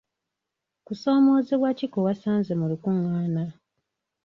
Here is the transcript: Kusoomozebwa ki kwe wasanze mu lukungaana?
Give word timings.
Kusoomozebwa 0.85 1.69
ki 1.77 1.85
kwe 1.91 2.01
wasanze 2.07 2.51
mu 2.59 2.65
lukungaana? 2.71 3.43